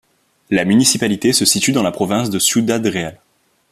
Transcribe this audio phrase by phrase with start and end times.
[0.49, 3.19] La municipalité se situe dans la province de Ciudad Real.